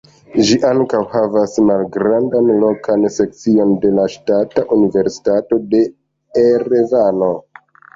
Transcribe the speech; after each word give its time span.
Ĝi 0.45 0.55
ankaŭ 0.69 1.01
havas 1.11 1.53
malgrandan 1.67 2.49
lokan 2.65 3.07
sekcion 3.19 3.77
de 3.87 3.95
la 4.01 4.09
Ŝtata 4.17 4.67
Universitato 4.81 5.65
de 5.71 5.87
Erevano. 6.51 7.35